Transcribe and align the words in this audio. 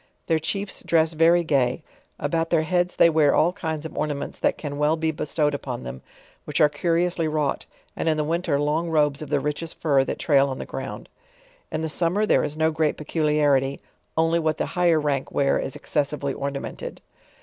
Their 0.25 0.39
chiefs 0.39 0.81
dress 0.81 1.13
very 1.13 1.43
g;\v; 1.43 1.83
about 2.17 2.49
their 2.49 2.63
heads 2.63 2.97
thpy 2.97 3.11
wear 3.13 3.35
all 3.35 3.53
kinds 3.53 3.85
of 3.85 3.95
ornaments 3.95 4.39
that 4.39 4.59
fan 4.59 4.79
well 4.79 4.97
be 4.97 5.11
bestowed 5.11 5.53
upon 5.53 5.83
them, 5.83 6.01
which 6.45 6.59
are 6.59 6.69
curiously 6.69 7.27
wrought, 7.27 7.67
and 7.95 8.09
in 8.09 8.17
the 8.17 8.23
winter 8.23 8.57
lung 8.57 8.89
robes 8.89 9.21
of 9.21 9.29
the 9.29 9.39
richest 9.39 9.79
fur 9.79 10.03
that 10.05 10.17
tsail 10.17 10.47
on 10.49 10.57
the 10.57 10.65
ground. 10.65 11.07
In 11.71 11.81
the 11.81 11.87
summer 11.87 12.25
there 12.25 12.43
is 12.43 12.57
no 12.57 12.71
great 12.71 12.97
peculiarity, 12.97 13.79
only 14.17 14.39
what 14.39 14.57
the 14.57 14.65
higher 14.73 14.99
rank 14.99 15.31
wear 15.31 15.59
is 15.59 15.75
excessively 15.75 16.33
ornamented. 16.33 16.99